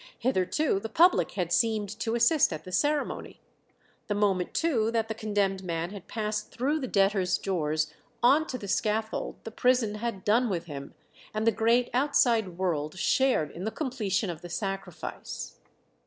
[0.17, 3.39] Hitherto the public had seemed to assist at the ceremony;
[4.07, 7.75] the moment too that the condemned man had passed through the debtors' door
[8.23, 10.95] on to the scaffold the prison had done with him,
[11.35, 15.57] and the great outside world shared in the completion of the sacrifice.